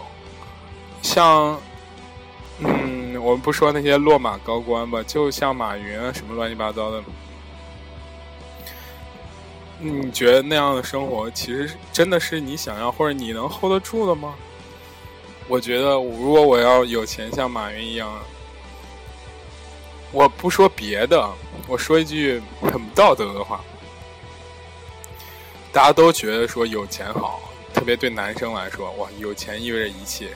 [1.03, 1.59] 像。
[2.59, 7.03] 嗯，我们不说那些落马高官吧，就像马云啊，什么乱七八糟的，
[9.81, 14.37] 你觉得那样的生活，其实真的是你想要或者你能 hold 得住的吗？
[15.49, 18.09] 我觉得，如果我要有钱像马云一样，
[20.13, 21.29] 我不说别的，
[21.67, 23.61] 我说一句很不道德的话，
[25.73, 27.41] 大家都觉得说有钱好，
[27.75, 30.29] 特别对男生来说，哇，有钱意味着一切。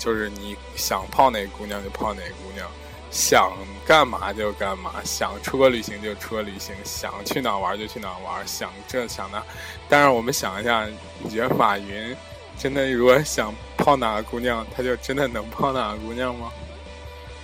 [0.00, 2.66] 就是你想泡哪个姑娘就泡哪个姑娘，
[3.10, 3.52] 想
[3.86, 9.42] 干嘛就干嘛，想出国旅行就出国旅行，想去哪玩就去哪玩，想这想那。
[9.90, 10.86] 但是我们想一下，
[11.18, 12.16] 你觉得马云
[12.58, 16.50] 真的如果想泡哪个姑娘，他就真的能泡哪个姑娘吗？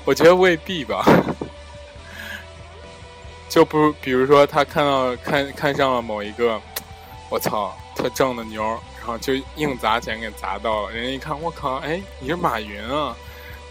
[0.06, 1.04] 我觉得未必吧。
[3.50, 6.58] 就不比如说他看到看看上了某一个，
[7.28, 8.80] 我操，特正的妞。
[9.06, 13.16] 然后就硬砸钱给砸到了，人家一看，我靠，哎，你是马云啊！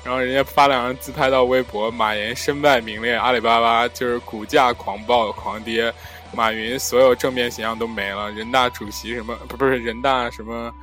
[0.02, 5.94] 然后人家发两张自拍到微博，马云身败名裂，阿里巴巴就是股价狂暴狂跌，
[6.34, 10.74] 马云所有正面形象都没了，人大主席什么不不是人大什么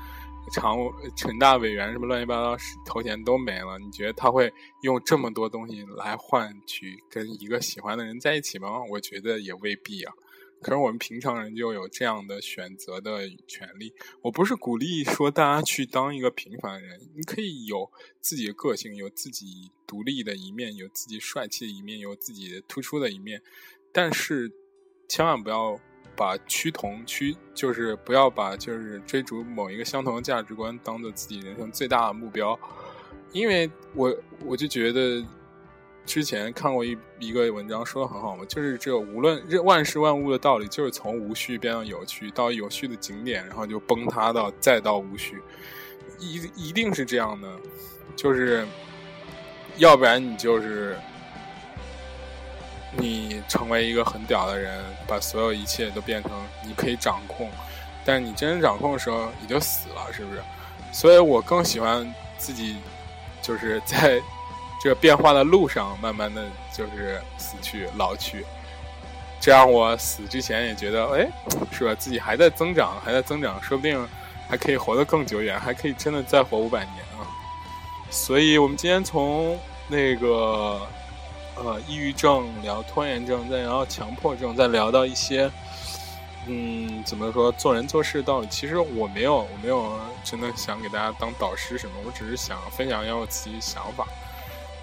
[0.53, 8.83] 常务、陈大委员什么乱七八糟头衔都没了，你觉得他会用这么多东西来换取跟一个喜欢的人在一起吗？
[8.91, 10.13] 我觉得也未必啊。
[10.63, 13.93] 可是我们平常人就有这样的选择的权利。
[14.23, 17.91] 我不是鼓励说大家去当一个平凡人，你可以有
[18.21, 23.43] 自己的个性，有自己独立的一面，有自己帅气的一面，有自己突出的一面，
[23.93, 24.53] 但是
[25.09, 25.79] 千万不要。
[26.15, 32.57] 把趋同趋就是不要把就是追逐某一个相同的价值观当做自己人生最大的目标，
[33.33, 35.25] 因为我我就觉得
[36.05, 45.41] 之前看过一一个文章说的很好嘛，就是这无论任万事万物的道理，就是从无序变到有序，到有序的景点，然后就崩塌到再到无序，
[46.19, 47.49] 一一定是这样的，
[48.17, 48.67] 就是
[49.77, 50.97] 要不然你就是。
[52.95, 56.31] 你成为一个很屌的人，把所有一切都变成
[56.63, 57.51] 你可以掌控，
[58.05, 60.43] 但你真正掌控的时候，你就死了，是不是？
[60.93, 62.77] 所以我更喜欢自己，
[63.41, 64.21] 就是在
[64.83, 68.45] 这个变化的路上，慢慢的就是死去、老去，
[69.41, 71.29] 这样我死之前也觉得，哎，
[71.71, 71.95] 是吧？
[71.95, 74.09] 自己还在增长，还在增长，说不定
[74.49, 77.23] 还可以活得更久远，还可以真的再活五百年啊！
[78.11, 79.57] 所以我们今天从
[79.89, 80.81] 那个。
[81.55, 85.49] 呃，抑郁症聊拖延症，再聊强迫症，再聊到一些，
[86.47, 88.47] 嗯，怎么说做人做事的道理？
[88.47, 94.09] 其实我没有，我没有真的想给大家当导师什么，我只是想分享一下我自己想法。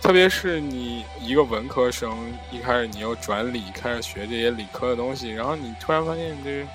[0.01, 6.65] 特别是你一个文科生，一开始你又转理，开始学这些理科的东西，然后你突然发现这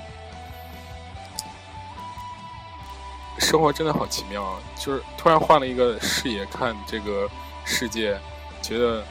[3.38, 4.60] 生活真的好奇妙啊！
[4.76, 7.28] 就是突然换了一个视野看这个
[7.64, 8.18] 世界，
[8.62, 9.04] 觉得。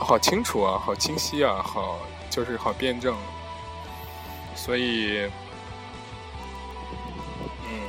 [0.00, 1.98] 好清楚啊，好清晰啊，好
[2.30, 3.16] 就是好辩证。
[4.54, 5.28] 所以，
[7.64, 7.80] 嗯，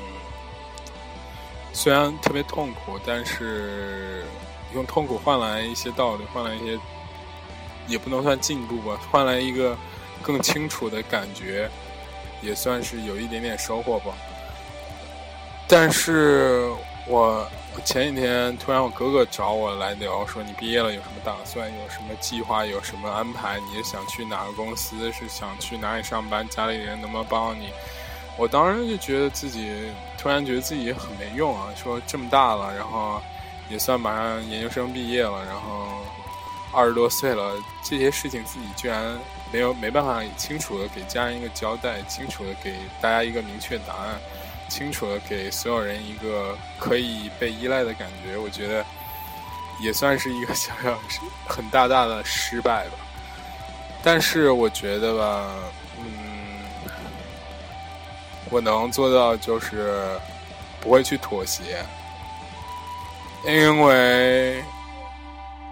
[1.71, 4.25] 虽然特别痛苦，但是
[4.73, 6.79] 用痛苦换来一些道理，换来一些，
[7.87, 9.77] 也不能算进步吧，换来一个
[10.21, 11.69] 更清楚的感觉，
[12.41, 14.13] 也算是有一点点收获吧。
[15.67, 16.69] 但是
[17.07, 17.47] 我。
[17.85, 23.57] 前几天突然我哥哥找我来聊，说你毕业了有什么打算，有什么计划，有什么安排？
[23.59, 25.09] 你想去哪个公司？
[25.13, 26.45] 是想去哪里上班？
[26.49, 27.69] 家里人能不能帮你？
[28.37, 31.67] 我当时就觉得自己突然觉得自己很没用啊！
[31.81, 33.21] 说这么大了，然后
[33.69, 35.87] 也算马上研究生毕业了，然后
[36.73, 37.53] 二十多岁了，
[37.83, 39.17] 这些事情自己居然
[39.51, 44.19] 没有没办法清楚的给家人一个交代，清楚的给大家一个明确答案。
[44.69, 48.85] 清楚的给所有人一个可以被依赖的感觉，我觉得
[49.81, 50.95] 也算是一个 小小
[51.47, 52.97] 很大大的失败吧。
[54.03, 55.55] 但是我觉得吧，
[55.97, 56.61] 嗯，
[58.51, 60.07] 我能做到就是
[60.79, 61.83] 不会去妥协，
[63.45, 64.63] 因为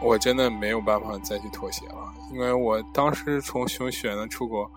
[0.02, 2.14] 我真的没有办法再去妥协了。
[2.32, 4.72] 因为我当时从熊选的出国。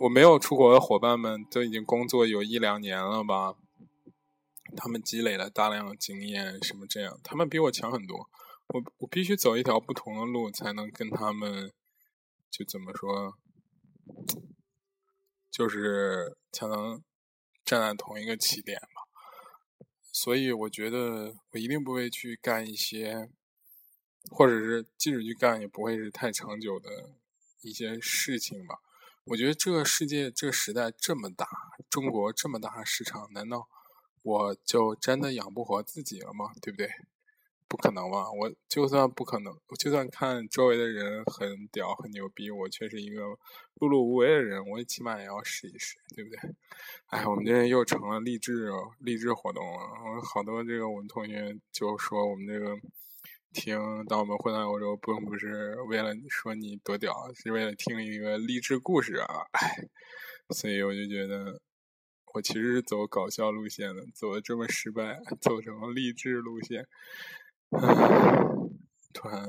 [0.00, 3.56] 我没有出国的伙伴们都已经工作有一两年了吧？
[4.76, 7.18] 他们积累了大量的经验，什么这样？
[7.24, 8.30] 他们比我强很多。
[8.68, 11.72] 我我必须走一条不同的路，才能跟他们
[12.48, 13.34] 就怎么说？
[15.50, 17.02] 就是才能
[17.64, 19.07] 站在同一个起点吧。
[20.20, 23.30] 所以我觉得我一定不会去干一些，
[24.32, 27.10] 或者是即使去干，也不会是太长久的
[27.60, 28.80] 一些事情吧。
[29.26, 31.46] 我觉得这个世界、这个时代这么大，
[31.88, 33.68] 中国这么大市场，难道
[34.22, 36.50] 我就真的养不活自己了吗？
[36.60, 36.90] 对不对？
[37.68, 38.30] 不可能吧！
[38.32, 43.22] 我就算不可能，我就算看周围的人很屌、很牛逼，我却是一个
[43.76, 46.38] 碌碌无为的人，我起码也要试一试，对不对？
[47.08, 50.22] 哎，我们这又成了励志励志活动了。
[50.22, 52.76] 好多这个我们同学就说我们这个。
[53.50, 59.26] 听，当我们混在欧洲，并不是为了说你多屌，是为了听一个励志故事啊！
[59.52, 59.88] 哎，
[60.50, 61.58] 所以我就觉得，
[62.34, 66.86] 我其实是走搞笑路线的，走的这么失败，走成了励志路线，
[69.12, 69.46] 突然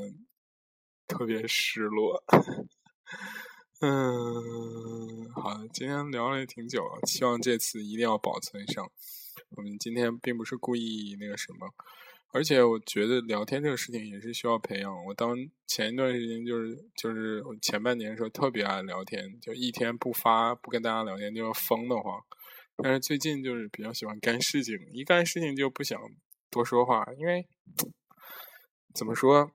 [1.08, 2.24] 特别失落。
[3.82, 8.86] 嗯，好，今天聊了也挺久了，希望这次一定要保存上。
[9.52, 11.74] 我们今天并不是故意那个什么。
[12.32, 15.06] 而且我觉得聊天这个事情也是需要培养。
[15.06, 22.22] 我当前一段时间就是就是前半年的时候特别爱聊天，就一天不发不跟大家聊天就要疯得慌。
[22.84, 26.00] 但是最近就是比较喜欢干事情，一干事情就不想
[26.52, 27.48] 多说话，因为
[28.94, 29.52] 怎么说，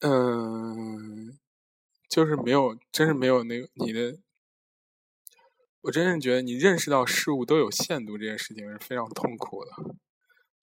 [0.00, 1.38] 嗯，
[2.08, 4.18] 就是没有，真是没有那个你的
[5.82, 9.70] 我真是觉得你认识到事物都有限度这件事情是非常痛苦的，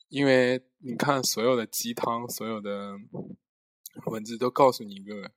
[0.08, 2.94] 因为你看所有的鸡汤，所有的
[4.06, 5.32] 文字都告诉你一个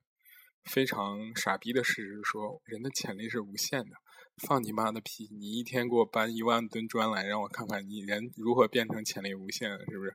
[0.65, 3.97] 非常傻逼的事实：说人的潜力是无限的。
[4.47, 5.28] 放你妈的屁！
[5.30, 10.14] 你一天给我搬一万吨砖来，让我看看你人如何变成潜力无限，是不是？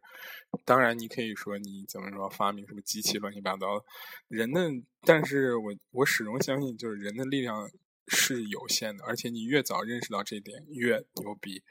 [0.65, 3.86] 当然，你可以说你怎么说发明什么机器乱七八糟的，
[4.28, 4.61] 人的，
[5.01, 7.69] 但是我我始终相信，就是人的力量
[8.07, 11.63] 是有限的，而且你越早认识到这点，越牛逼。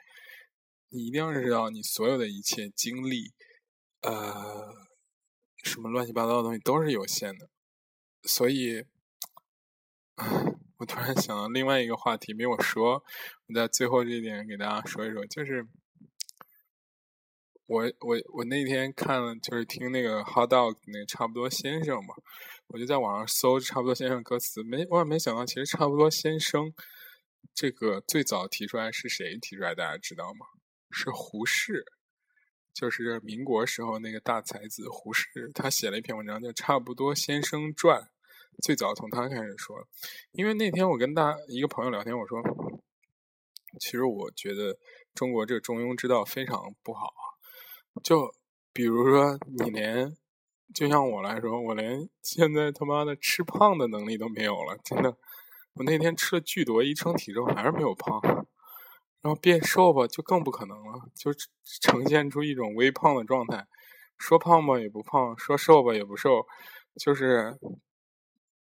[0.88, 3.32] 你一定要认识到，你所有的一切经历，
[4.00, 4.74] 呃，
[5.62, 7.50] 什么乱七八糟的东西都是有限的，
[8.22, 8.86] 所以。
[10.78, 13.02] 我突然想到另外一个话题没有说，
[13.46, 15.66] 我在最后这一点给大家说一说，就是
[17.66, 22.14] 我我我那天看了，就是听那个 Hot Dog 那个差不多先生嘛，
[22.66, 26.72] 我就在网上搜差不多先生歌词，没万没想到，其实差不多先生
[27.54, 29.74] 这个最早提出来是谁提出来？
[29.74, 30.46] 大家知道吗？
[30.90, 31.84] 是胡适，
[32.74, 38.02] 就是民国时候那个大才子胡适，他写了一篇文章叫《差不多先生传》。
[38.62, 39.76] 最早从他开始说，
[40.32, 42.40] 因为那天我跟大一个朋友聊天，我说，
[43.78, 44.78] 其实我觉得
[45.14, 47.12] 中国这个中庸之道非常不好。
[48.02, 48.32] 就
[48.72, 50.16] 比如说，你连
[50.74, 55.16] 就像我来说，我连现在他妈的吃胖的能力都没有了，真的。
[55.74, 58.20] 我那天吃了巨多，一称体重还是没有胖，
[59.20, 61.30] 然后变瘦吧，就更不可能了，就
[61.82, 63.66] 呈现出一种微胖的状态。
[64.16, 66.46] 说胖吧也不胖，说瘦吧也不瘦，
[66.98, 67.58] 就是。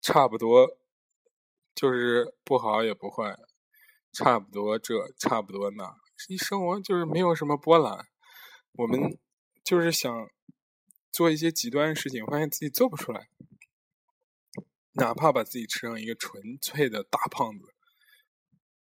[0.02, 0.76] 差不多，
[1.74, 3.38] 就是不好也不坏，
[4.12, 5.96] 差不多这，差不多那，
[6.28, 8.08] 一生活就是没有什么波澜。
[8.72, 9.18] 我们
[9.62, 10.28] 就是想
[11.12, 13.28] 做一些极端的事情，发现自己做不出来。
[14.94, 17.64] 哪怕把自己吃成一个纯粹的大胖子，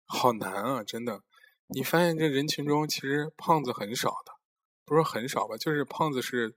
[0.06, 0.82] 好难啊！
[0.82, 1.22] 真的，
[1.68, 4.32] 你发现这人群中其实胖子很少的，
[4.84, 5.56] 不是很少吧？
[5.56, 6.56] 就是胖子是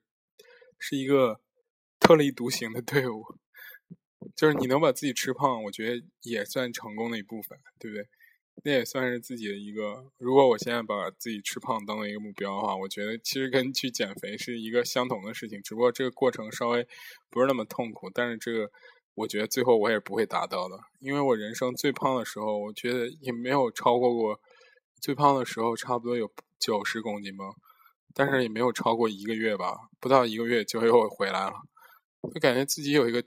[0.80, 1.42] 是一个
[2.00, 3.24] 特立独行的队伍。
[4.36, 8.08] 就是你能把自己吃胖，我觉得也算成功的一部分，对不对？
[8.64, 10.06] 那也算是自己的一个。
[10.20, 16.88] 如果我现在把自己吃胖当做一个目标的话，我觉得其实跟去减肥是一个相同的事情，只不过这个过程稍微
[17.32, 18.12] 不是那么痛苦。
[18.14, 18.70] 但是这个，
[19.16, 24.40] 我觉得最后我也不会达到的，因为我人生最胖的时候，我觉得也没有超过过
[25.02, 27.46] 最胖的时候，差不多有九十公斤吧，
[28.14, 31.54] 但是也没有超过一个月吧，不到一个月就又回来了，
[32.32, 33.24] 就感觉自己有一个。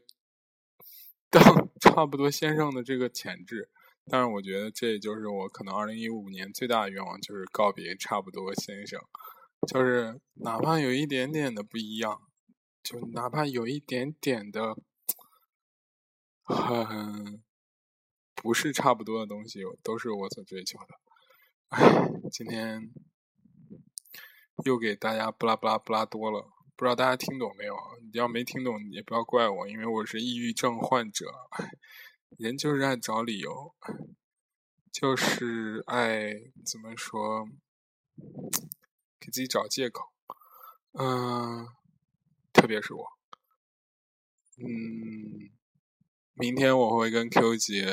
[1.80, 3.68] 差不多先生的这个潜质，
[4.07, 9.01] 但是我觉得这就是我可能二零一五年最大的愿望，就是告别差不多先生，
[9.68, 12.22] 就是哪怕有一点点的不一样，
[12.82, 14.76] 就哪怕有一点点的
[16.45, 17.43] 很
[18.34, 20.95] 不是差不多的东西，都是我所追求的。
[21.68, 22.91] 哎，今天
[24.64, 26.55] 又给大家布拉布拉布拉多了。
[26.77, 27.74] 不知道大家听懂没有？
[28.12, 31.24] 你要没听懂也不要怪我，因为我是抑郁症患者，
[32.37, 33.74] 人就是爱找理由，
[34.93, 36.35] 就是爱
[36.70, 37.49] 怎么说，
[39.18, 40.05] 给自己找借口。
[40.93, 41.66] 嗯，
[42.53, 43.07] 特别是我，
[44.59, 45.51] 嗯，
[46.35, 47.87] 明天我会跟 Q 姐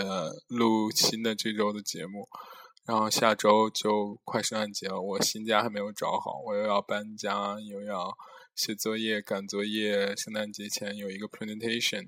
[0.48, 2.28] 录新的这周的节目，
[2.84, 8.14] 然后下周就快圣诞节了，我新家还没有找好，我又要搬家，又要。
[8.56, 12.08] 写作业、赶作业，圣诞节前有一个 presentation，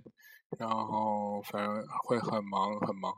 [0.60, 3.14] 然后反正会很忙很忙。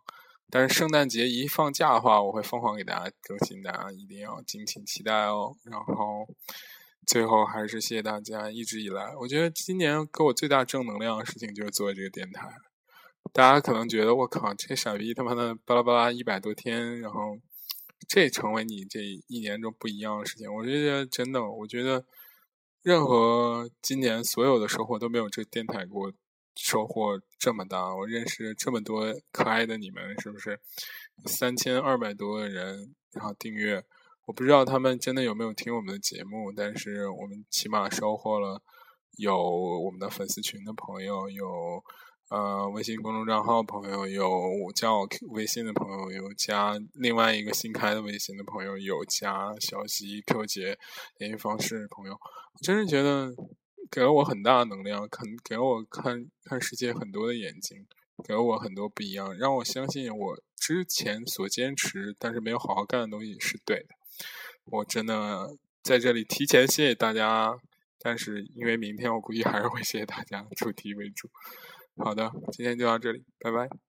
[0.49, 5.53] 但是圣诞节一放假的话，我会疯狂给大家更新，大家一定要敬请期待哦。
[5.65, 6.25] 然后
[7.05, 12.49] 最后还是谢谢大家一直以来，我觉得今年给我最大正能量的事情就是做这个电台。
[13.33, 17.37] 大家可能觉得我靠，这傻逼他妈的巴拉巴拉一百多天，然后
[18.07, 20.51] 这成为你这一年中不一样的事情。
[20.51, 22.05] 我觉得真的，我觉得。
[22.87, 26.09] 任何今年所有的收获都没有这电台给我
[26.55, 27.93] 收获这么大。
[27.93, 30.57] 我认识这么多可爱的你们，是不是？
[31.25, 33.83] 三千二百多个人，然后订阅，
[34.23, 38.63] 我不知道他们真的有没有听我们的节目，但是我们起码收获了
[39.17, 41.83] 有我们的粉丝群的朋友，有。
[42.29, 50.77] 呃，微信公众账号朋友有加我微信的朋友，有加另外一个新开的微信的朋友，有加小溪 Q 姐
[51.19, 53.33] 联系方式朋友，我真是觉得
[53.89, 57.87] 给了我很大的能量，肯给了我看看世界很多的眼睛，
[58.25, 63.95] 给了我很多不一样，让我相信我之前所坚持但是没有好好干的东西是对的。
[64.65, 67.57] 我真的在这里提前谢谢大家，
[67.99, 71.29] 但是因为明天我估计还是会谢谢大家，主题为主。
[71.97, 73.86] 好的，今天就到这里，拜拜。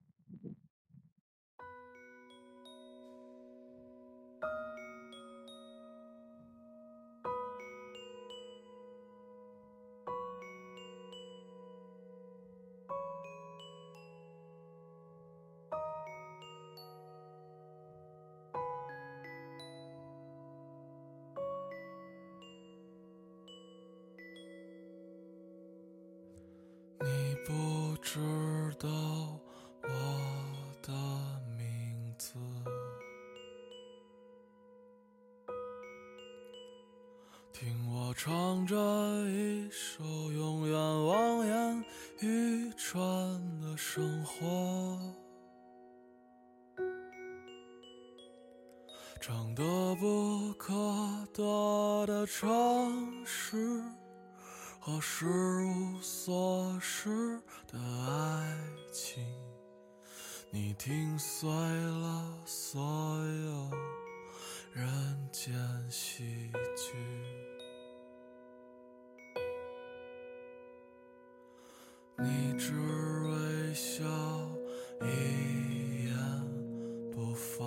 [77.19, 77.65] 不发，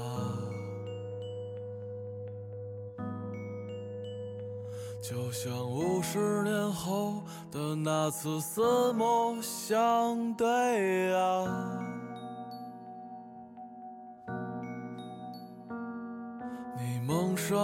[5.02, 11.78] 就像五十年后的那次四目相对啊。
[16.78, 17.54] 你蒙上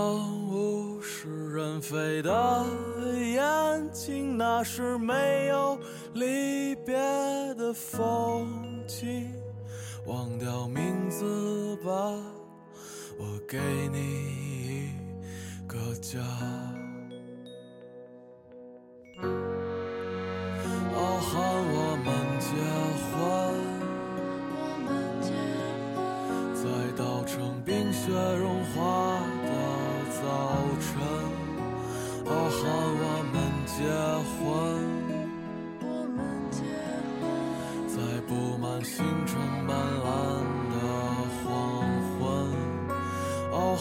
[0.51, 2.67] 物是人非的
[3.19, 5.79] 眼睛，那是没有。
[6.13, 6.95] 离别
[7.55, 8.47] 的风
[8.87, 9.33] 景，
[10.07, 11.25] 忘掉名字
[11.89, 12.13] 吧，
[13.19, 13.59] 我给
[13.91, 16.78] 你一个家。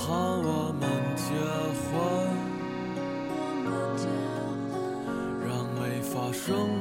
[0.08, 1.34] 傲寒我们结
[1.84, 1.92] 婚，
[5.46, 6.77] 让没发生。